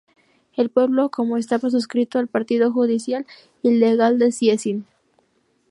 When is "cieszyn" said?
4.31-4.87